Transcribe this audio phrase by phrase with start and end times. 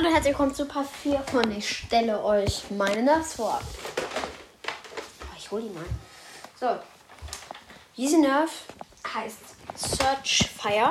[0.00, 3.60] Hallo und herzlich willkommen zu Part 4 von Ich stelle euch meine Nerfs vor.
[3.60, 5.84] Oh, ich hole die mal.
[6.58, 6.68] So.
[7.98, 8.64] Diese Nerf
[9.12, 9.36] heißt
[9.76, 10.88] Search Fire.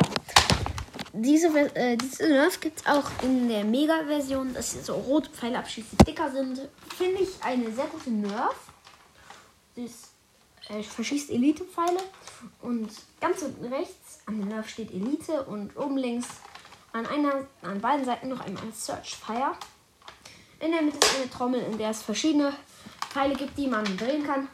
[1.11, 5.57] Diese, äh, diese Nerf gibt es auch in der Mega-Version, dass sie so rote Pfeile
[5.57, 6.69] abschießen, die dicker sind.
[6.95, 8.57] Finde ich eine sehr gute Nerf.
[9.75, 9.89] Sie
[10.69, 12.01] äh, verschießt Elite-Pfeile.
[12.61, 16.27] Und ganz unten rechts an der Nerf steht Elite und oben links
[16.93, 19.55] an, einer, an beiden Seiten noch einmal Search Fire.
[20.59, 22.53] In der Mitte ist eine Trommel, in der es verschiedene
[23.09, 24.47] Pfeile gibt, die man drehen kann.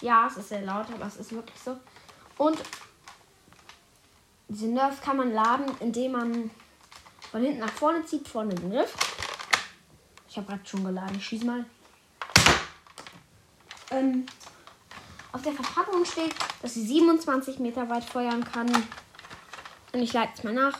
[0.00, 1.78] Ja, es ist sehr laut, aber es ist wirklich so.
[2.36, 2.58] Und
[4.48, 6.50] diese Nerf kann man laden, indem man
[7.30, 8.94] von hinten nach vorne zieht, vorne den Griff.
[10.28, 11.64] Ich habe gerade schon geladen, schieß mal.
[13.90, 14.26] Ähm,
[15.32, 18.70] auf der Verpackung steht, dass sie 27 Meter weit feuern kann.
[19.92, 20.78] Und ich leite es mal nach.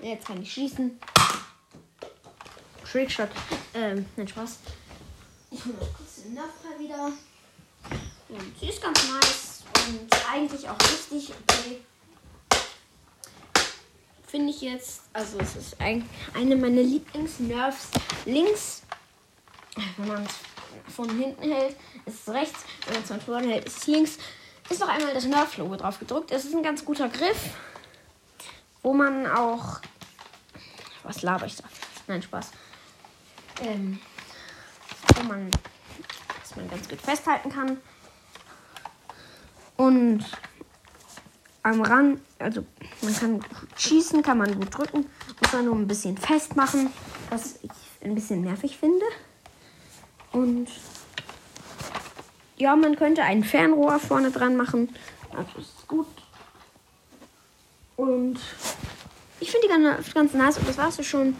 [0.00, 0.98] Jetzt kann ich schießen.
[2.90, 3.28] Trickshot.
[3.74, 4.58] Ähm, nein, Spaß.
[5.50, 7.12] Ich hole noch kurz den Nerfball wieder.
[8.28, 11.80] Und sie ist ganz nice und eigentlich auch richtig okay.
[14.26, 17.88] Finde ich jetzt, also es ist ein, eine meiner Lieblings-Nerfs.
[18.24, 18.82] Links,
[19.98, 22.60] wenn man es von hinten hält, ist es rechts.
[22.86, 24.18] Wenn man es von vorne hält, ist es links.
[24.72, 26.30] Ist noch einmal das Nerf-Logo drauf gedruckt.
[26.30, 27.50] Es ist ein ganz guter Griff,
[28.82, 29.82] wo man auch
[31.02, 31.64] was laber ich da?
[32.06, 32.52] Nein, Spaß.
[33.60, 33.98] Ähm,
[35.14, 35.50] wo man,
[36.40, 37.76] dass man ganz gut festhalten kann.
[39.76, 40.24] Und
[41.62, 42.64] am Rand, also
[43.02, 43.44] man kann
[43.76, 45.04] schießen, kann man gut drücken,
[45.42, 46.90] muss man nur ein bisschen festmachen,
[47.28, 47.70] was ich
[48.02, 49.04] ein bisschen nervig finde.
[50.32, 50.68] Und
[52.62, 54.94] ja, man könnte ein Fernrohr vorne dran machen.
[55.36, 56.06] Also ist gut.
[57.96, 58.38] Und
[59.40, 61.36] ich finde die ganz, ganz nice und das war's schon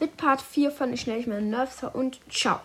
[0.00, 2.60] mit Part 4 von Ich schnell ich meine Nerfs und ciao.